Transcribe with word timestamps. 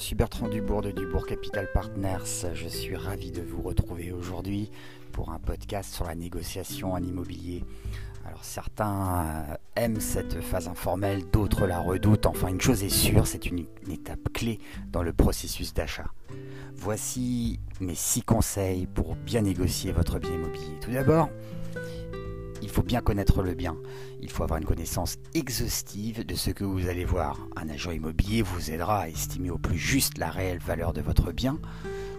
suis 0.00 0.16
Bertrand 0.16 0.48
Dubourg 0.48 0.80
de 0.80 0.90
Dubourg 0.90 1.26
Capital 1.26 1.68
Partners. 1.72 2.46
Je 2.54 2.68
suis 2.68 2.96
ravi 2.96 3.30
de 3.30 3.42
vous 3.42 3.60
retrouver 3.60 4.12
aujourd'hui 4.12 4.70
pour 5.12 5.30
un 5.30 5.38
podcast 5.38 5.92
sur 5.92 6.06
la 6.06 6.14
négociation 6.14 6.94
en 6.94 7.02
immobilier. 7.02 7.64
Alors 8.24 8.42
certains 8.42 9.24
euh, 9.50 9.56
aiment 9.76 10.00
cette 10.00 10.40
phase 10.40 10.68
informelle, 10.68 11.22
d'autres 11.30 11.66
la 11.66 11.80
redoutent. 11.80 12.24
Enfin, 12.24 12.48
une 12.48 12.60
chose 12.60 12.82
est 12.82 12.88
sûre, 12.88 13.26
c'est 13.26 13.44
une, 13.44 13.66
une 13.86 13.92
étape 13.92 14.32
clé 14.32 14.58
dans 14.90 15.02
le 15.02 15.12
processus 15.12 15.74
d'achat. 15.74 16.06
Voici 16.74 17.60
mes 17.80 17.94
six 17.94 18.22
conseils 18.22 18.86
pour 18.86 19.16
bien 19.16 19.42
négocier 19.42 19.92
votre 19.92 20.18
bien 20.18 20.32
immobilier. 20.32 20.78
Tout 20.80 20.92
d'abord, 20.92 21.28
bien 22.82 23.00
connaître 23.00 23.42
le 23.42 23.54
bien. 23.54 23.76
Il 24.20 24.30
faut 24.30 24.42
avoir 24.42 24.58
une 24.58 24.64
connaissance 24.64 25.16
exhaustive 25.34 26.24
de 26.24 26.34
ce 26.34 26.50
que 26.50 26.64
vous 26.64 26.88
allez 26.88 27.04
voir. 27.04 27.38
Un 27.56 27.68
agent 27.68 27.90
immobilier 27.90 28.42
vous 28.42 28.70
aidera 28.70 29.00
à 29.00 29.08
estimer 29.08 29.50
au 29.50 29.58
plus 29.58 29.78
juste 29.78 30.18
la 30.18 30.30
réelle 30.30 30.58
valeur 30.58 30.92
de 30.92 31.00
votre 31.00 31.32
bien. 31.32 31.58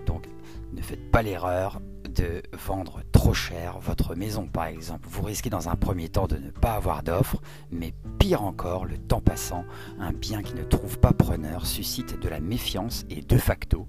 Donc 0.05 0.27
ne 0.73 0.81
faites 0.81 1.11
pas 1.11 1.21
l'erreur 1.21 1.81
de 2.09 2.41
vendre 2.53 3.01
trop 3.11 3.33
cher 3.33 3.79
votre 3.79 4.15
maison 4.15 4.47
par 4.47 4.65
exemple. 4.65 5.07
Vous 5.09 5.23
risquez 5.23 5.49
dans 5.49 5.69
un 5.69 5.75
premier 5.75 6.09
temps 6.09 6.27
de 6.27 6.37
ne 6.37 6.49
pas 6.49 6.73
avoir 6.73 7.03
d'offre, 7.03 7.41
mais 7.71 7.93
pire 8.19 8.43
encore, 8.43 8.85
le 8.85 8.97
temps 8.97 9.21
passant, 9.21 9.65
un 9.99 10.11
bien 10.11 10.43
qui 10.43 10.55
ne 10.55 10.63
trouve 10.63 10.99
pas 10.99 11.13
preneur 11.13 11.65
suscite 11.65 12.19
de 12.19 12.29
la 12.29 12.39
méfiance 12.39 13.05
et 13.09 13.21
de 13.21 13.37
facto 13.37 13.87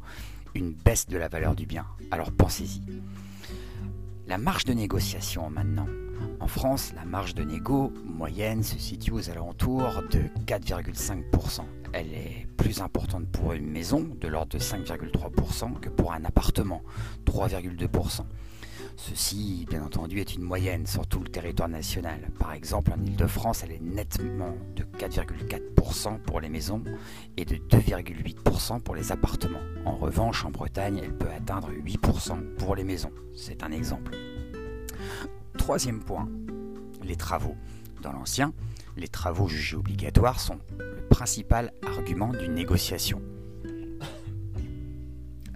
une 0.55 0.73
baisse 0.73 1.07
de 1.09 1.17
la 1.17 1.29
valeur 1.29 1.55
du 1.55 1.67
bien. 1.67 1.87
Alors 2.11 2.31
pensez-y. 2.31 2.83
La 4.27 4.39
marge 4.39 4.65
de 4.65 4.73
négociation 4.73 5.51
maintenant. 5.51 5.87
En 6.43 6.49
France, 6.49 6.93
la 6.97 7.05
marge 7.05 7.37
de 7.37 7.45
négo 7.45 7.93
moyenne 8.05 8.65
se 8.65 8.77
situe 8.77 9.13
aux 9.13 9.31
alentours 9.31 10.03
de 10.11 10.23
4,5%. 10.45 11.61
Elle 11.93 12.13
est 12.13 12.49
plus 12.57 12.81
importante 12.81 13.29
pour 13.29 13.53
une 13.53 13.71
maison, 13.71 14.09
de 14.21 14.27
l'ordre 14.27 14.51
de 14.51 14.59
5,3%, 14.59 15.79
que 15.79 15.89
pour 15.89 16.13
un 16.13 16.25
appartement, 16.25 16.83
3,2%. 17.27 18.23
Ceci, 18.97 19.67
bien 19.71 19.85
entendu, 19.85 20.19
est 20.19 20.35
une 20.35 20.43
moyenne 20.43 20.85
sur 20.85 21.07
tout 21.07 21.21
le 21.21 21.29
territoire 21.29 21.69
national. 21.69 22.29
Par 22.41 22.53
exemple, 22.55 22.93
en 22.93 23.01
Ile-de-France, 23.01 23.63
elle 23.63 23.73
est 23.73 23.81
nettement 23.81 24.57
de 24.75 24.83
4,4% 24.99 26.19
pour 26.23 26.41
les 26.41 26.49
maisons 26.49 26.83
et 27.37 27.45
de 27.45 27.55
2,8% 27.55 28.81
pour 28.81 28.97
les 28.97 29.13
appartements. 29.13 29.63
En 29.85 29.95
revanche, 29.95 30.45
en 30.45 30.51
Bretagne, 30.51 31.01
elle 31.05 31.17
peut 31.17 31.31
atteindre 31.31 31.71
8% 31.71 32.57
pour 32.57 32.75
les 32.75 32.85
maisons. 32.85 33.13
C'est 33.33 33.63
un 33.63 33.71
exemple. 33.71 34.11
Troisième 35.63 36.01
point, 36.03 36.29
les 37.05 37.15
travaux. 37.15 37.55
Dans 38.03 38.11
l'ancien, 38.13 38.53
les 38.97 39.07
travaux 39.07 39.47
jugés 39.47 39.77
obligatoires 39.77 40.41
sont 40.41 40.59
le 40.77 41.07
principal 41.09 41.73
argument 41.87 42.33
d'une 42.33 42.55
négociation. 42.55 43.23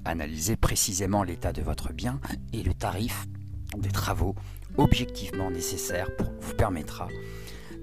Analysez 0.05 0.55
précisément 0.55 1.25
l'état 1.25 1.53
de 1.53 1.61
votre 1.61 1.93
bien 1.93 2.21
et 2.53 2.63
le 2.63 2.73
tarif 2.73 3.27
des 3.77 3.91
travaux 3.91 4.37
objectivement 4.77 5.51
nécessaires 5.51 6.15
pour 6.17 6.31
vous 6.41 6.55
permettra 6.55 7.09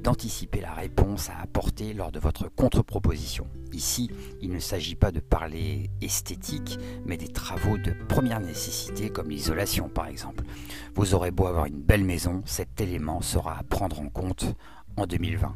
d'anticiper 0.03 0.59
la 0.59 0.73
réponse 0.73 1.29
à 1.29 1.39
apporter 1.41 1.93
lors 1.93 2.11
de 2.11 2.19
votre 2.19 2.49
contre-proposition. 2.49 3.47
Ici, 3.71 4.11
il 4.41 4.51
ne 4.51 4.59
s'agit 4.59 4.95
pas 4.95 5.11
de 5.11 5.21
parler 5.21 5.89
esthétique, 6.01 6.77
mais 7.05 7.17
des 7.17 7.29
travaux 7.29 7.77
de 7.77 7.93
première 8.07 8.41
nécessité 8.41 9.09
comme 9.09 9.29
l'isolation 9.29 9.89
par 9.89 10.07
exemple. 10.07 10.43
Vous 10.95 11.15
aurez 11.15 11.31
beau 11.31 11.47
avoir 11.47 11.65
une 11.65 11.81
belle 11.81 12.03
maison, 12.03 12.43
cet 12.45 12.81
élément 12.81 13.21
sera 13.21 13.57
à 13.57 13.63
prendre 13.63 14.01
en 14.01 14.09
compte 14.09 14.45
en 14.97 15.07
2020. 15.07 15.55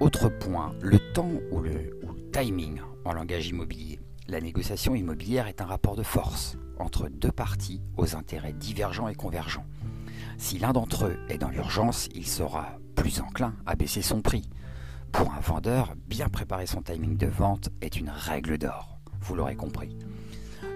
Autre 0.00 0.28
point, 0.28 0.74
le 0.82 0.98
temps 1.14 1.30
ou 1.50 1.60
le, 1.60 1.98
timing 2.32 2.80
en 3.06 3.14
langage 3.14 3.48
immobilier. 3.48 3.98
La 4.28 4.42
négociation 4.42 4.94
immobilière 4.94 5.46
est 5.46 5.62
un 5.62 5.66
rapport 5.66 5.96
de 5.96 6.02
force 6.02 6.58
entre 6.78 7.08
deux 7.08 7.32
parties 7.32 7.80
aux 7.96 8.14
intérêts 8.14 8.52
divergents 8.52 9.08
et 9.08 9.14
convergents. 9.14 9.64
Si 10.38 10.58
l'un 10.58 10.72
d'entre 10.72 11.06
eux 11.06 11.18
est 11.28 11.38
dans 11.38 11.48
l'urgence, 11.48 12.08
il 12.14 12.26
sera 12.26 12.78
plus 12.94 13.20
enclin 13.20 13.54
à 13.64 13.74
baisser 13.74 14.02
son 14.02 14.22
prix. 14.22 14.48
Pour 15.12 15.32
un 15.32 15.40
vendeur, 15.40 15.94
bien 16.06 16.28
préparer 16.28 16.66
son 16.66 16.82
timing 16.82 17.16
de 17.16 17.26
vente 17.26 17.70
est 17.80 17.96
une 17.96 18.10
règle 18.10 18.58
d'or. 18.58 18.98
Vous 19.20 19.34
l'aurez 19.34 19.56
compris. 19.56 19.96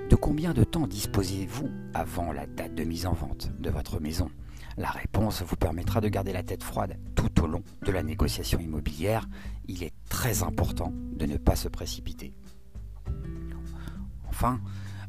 De 0.09 0.17
combien 0.17 0.55
de 0.55 0.65
temps 0.65 0.87
disposez-vous 0.87 1.69
avant 1.95 2.33
la 2.33 2.47
date 2.47 2.75
de 2.75 2.85
mise 2.85 3.07
en 3.07 3.13
vente 3.13 3.51
de 3.61 3.71
votre 3.71 4.01
maison? 4.01 4.31
La 4.77 4.91
réponse 4.91 5.43
vous 5.43 5.57
permettra 5.57 6.01
de 6.01 6.09
garder 6.09 6.33
la 6.33 6.43
tête 6.43 6.63
froide 6.63 6.99
tout 7.15 7.43
au 7.43 7.47
long 7.47 7.63
de 7.85 7.93
la 7.93 8.03
négociation 8.03 8.59
immobilière. 8.61 9.29
Il 9.69 9.83
est 9.83 9.95
très 10.09 10.43
important 10.43 10.93
de 11.13 11.27
ne 11.27 11.37
pas 11.37 11.55
se 11.57 11.69
précipiter. 11.69 12.35
Enfin, 14.29 14.61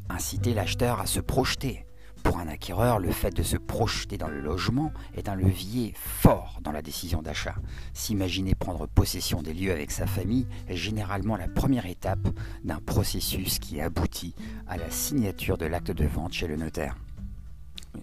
inciter 0.10 0.54
l'acheteur 0.54 1.00
à 1.00 1.06
se 1.06 1.20
projeter 1.22 1.86
pour 2.22 2.40
un 2.40 2.48
acquéreur, 2.48 3.00
le 3.00 3.12
fait 3.12 3.36
de 3.36 3.44
se 3.44 3.58
projeter 3.58 4.18
dans 4.18 4.28
le 4.28 4.40
logement 4.40 4.92
est 5.16 5.30
un 5.30 5.36
levier 5.36 5.94
fort 5.96 6.60
dans 6.62 6.72
la 6.72 6.82
décision 6.82 7.22
d'achat. 7.22 7.56
S'imaginer 7.94 8.56
prendre 8.56 8.88
possession 8.88 9.42
des 9.42 9.54
lieux 9.54 9.72
avec 9.72 9.92
sa 9.92 10.08
famille 10.08 10.48
est 10.68 10.76
généralement 10.76 11.38
la 11.38 11.48
première 11.48 11.86
étape 11.86 12.28
d'un 12.64 12.80
processus 12.80 13.60
qui 13.60 13.82
aboutit 13.82 14.36
à 14.68 14.78
la 14.78 14.90
signature 14.90 15.58
de 15.58 15.66
l'acte 15.66 15.92
de 15.92 16.06
vente 16.06 16.34
chez 16.34 16.48
le 16.48 16.56
notaire. 16.56 16.96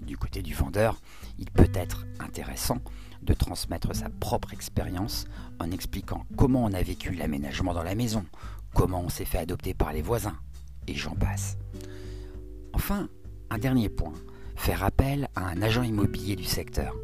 Du 0.02 0.16
côté 0.16 0.42
du 0.42 0.54
vendeur, 0.54 1.00
il 1.38 1.50
peut 1.50 1.70
être 1.74 2.06
intéressant 2.20 2.78
de 3.22 3.34
transmettre 3.34 3.94
sa 3.94 4.10
propre 4.10 4.52
expérience 4.52 5.26
en 5.58 5.70
expliquant 5.70 6.24
comment 6.36 6.64
on 6.64 6.72
a 6.72 6.82
vécu 6.82 7.12
l'aménagement 7.12 7.74
dans 7.74 7.82
la 7.82 7.94
maison, 7.94 8.24
comment 8.74 9.02
on 9.02 9.08
s'est 9.08 9.24
fait 9.24 9.38
adopter 9.38 9.74
par 9.74 9.92
les 9.92 10.02
voisins, 10.02 10.36
et 10.86 10.94
j'en 10.94 11.14
passe. 11.14 11.56
Enfin, 12.72 13.08
un 13.50 13.58
dernier 13.58 13.88
point, 13.88 14.14
faire 14.56 14.84
appel 14.84 15.28
à 15.34 15.46
un 15.46 15.62
agent 15.62 15.82
immobilier 15.82 16.36
du 16.36 16.44
secteur. 16.44 16.94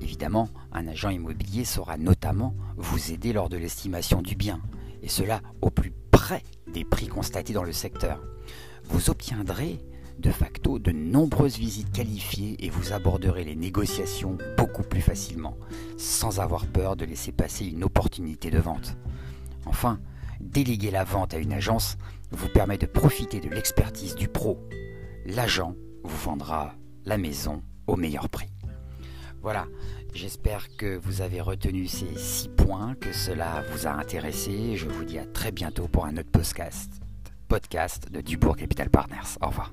Évidemment, 0.00 0.48
un 0.72 0.86
agent 0.86 1.10
immobilier 1.10 1.64
saura 1.64 1.96
notamment 1.96 2.54
vous 2.76 3.12
aider 3.12 3.32
lors 3.32 3.48
de 3.48 3.56
l'estimation 3.56 4.22
du 4.22 4.34
bien, 4.34 4.60
et 5.02 5.08
cela 5.08 5.40
au 5.60 5.70
plus 5.70 5.92
près 6.10 6.42
des 6.72 6.84
prix 6.84 7.08
constatés 7.08 7.52
dans 7.52 7.62
le 7.62 7.72
secteur. 7.72 8.22
Vous 8.84 9.10
obtiendrez 9.10 9.78
de 10.18 10.30
facto 10.30 10.78
de 10.78 10.90
nombreuses 10.90 11.58
visites 11.58 11.92
qualifiées 11.92 12.56
et 12.64 12.70
vous 12.70 12.92
aborderez 12.92 13.44
les 13.44 13.54
négociations 13.54 14.36
beaucoup 14.56 14.82
plus 14.82 15.00
facilement, 15.00 15.56
sans 15.96 16.40
avoir 16.40 16.66
peur 16.66 16.96
de 16.96 17.04
laisser 17.04 17.30
passer 17.30 17.66
une 17.66 17.84
opportunité 17.84 18.50
de 18.50 18.58
vente. 18.58 18.96
Enfin, 19.66 20.00
déléguer 20.40 20.90
la 20.90 21.04
vente 21.04 21.34
à 21.34 21.38
une 21.38 21.52
agence 21.52 21.98
vous 22.32 22.48
permet 22.48 22.78
de 22.78 22.86
profiter 22.86 23.40
de 23.40 23.48
l'expertise 23.48 24.14
du 24.14 24.28
pro 24.28 24.58
l'agent 25.28 25.74
vous 26.04 26.16
vendra 26.16 26.74
la 27.04 27.18
maison 27.18 27.62
au 27.86 27.96
meilleur 27.96 28.28
prix. 28.28 28.48
Voilà, 29.42 29.66
j'espère 30.14 30.68
que 30.76 30.96
vous 30.96 31.20
avez 31.20 31.40
retenu 31.40 31.86
ces 31.86 32.16
six 32.16 32.48
points, 32.48 32.94
que 32.94 33.12
cela 33.12 33.62
vous 33.70 33.86
a 33.86 33.90
intéressé. 33.90 34.76
Je 34.76 34.88
vous 34.88 35.04
dis 35.04 35.18
à 35.18 35.26
très 35.26 35.52
bientôt 35.52 35.86
pour 35.86 36.06
un 36.06 36.16
autre 36.16 36.30
podcast, 36.30 37.00
podcast 37.46 38.10
de 38.10 38.20
Dubourg 38.20 38.56
Capital 38.56 38.90
Partners. 38.90 39.38
Au 39.40 39.48
revoir. 39.48 39.70